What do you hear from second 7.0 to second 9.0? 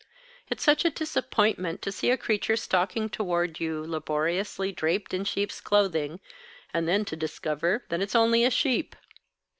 to discover that it's only a sheep.